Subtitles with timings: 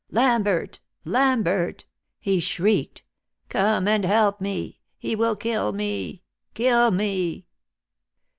[0.09, 0.79] "Lambert!
[1.05, 1.85] Lambert!"
[2.19, 3.03] he shrieked.
[3.49, 4.79] "Come and help me!
[4.97, 6.23] He will kill me
[6.55, 7.45] kill me!"